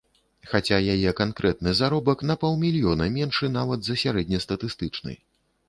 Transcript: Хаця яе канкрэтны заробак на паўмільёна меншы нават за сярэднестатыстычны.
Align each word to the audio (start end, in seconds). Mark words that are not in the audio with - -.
Хаця 0.53 0.79
яе 0.93 1.11
канкрэтны 1.19 1.73
заробак 1.81 2.25
на 2.31 2.37
паўмільёна 2.45 3.09
меншы 3.21 3.53
нават 3.61 3.79
за 3.91 4.01
сярэднестатыстычны. 4.07 5.13